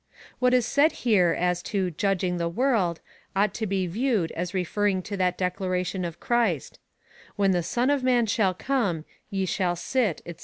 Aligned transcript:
What 0.39 0.55
is 0.55 0.65
said 0.65 0.93
here 1.05 1.35
as 1.37 1.61
to 1.69 1.91
judging 1.91 2.37
the 2.37 2.49
world 2.49 3.01
ought 3.35 3.53
to 3.53 3.67
be 3.67 3.85
viewed 3.85 4.31
as 4.31 4.51
referring 4.51 5.03
to 5.03 5.17
that 5.17 5.37
declaration 5.37 6.03
of 6.05 6.19
Christ: 6.19 6.79
When 7.35 7.51
the 7.51 7.61
Son 7.61 7.91
of 7.91 8.01
Man 8.01 8.25
shall 8.25 8.55
come, 8.55 9.05
ye 9.29 9.45
shall 9.45 9.75
sit, 9.75 10.19
&c. 10.25 10.35